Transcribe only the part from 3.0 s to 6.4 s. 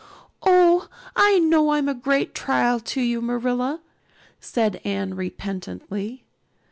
you, Marilla," said Anne repentantly.